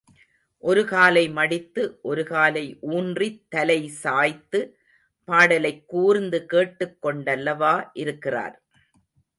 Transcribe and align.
ஒரு 0.63 0.85
காலை 0.85 1.29
மடித்து 1.29 1.99
ஒரு 2.01 2.23
காலை 2.23 2.77
ஊன்றித்தலை 2.81 3.87
சாய்த்து, 3.87 4.77
பாடலைக் 5.27 5.87
கூர்ந்து 5.87 6.45
கேட்டு 6.45 6.97
கொண்டல்லவா 7.03 7.89
இருக்கிறார். 7.93 8.61